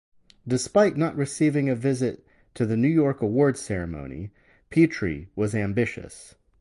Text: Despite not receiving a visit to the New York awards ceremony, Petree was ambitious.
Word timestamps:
Despite 0.47 0.97
not 0.97 1.15
receiving 1.15 1.69
a 1.69 1.75
visit 1.75 2.25
to 2.55 2.65
the 2.65 2.75
New 2.75 2.87
York 2.87 3.21
awards 3.21 3.59
ceremony, 3.59 4.31
Petree 4.71 5.27
was 5.35 5.53
ambitious. 5.53 6.33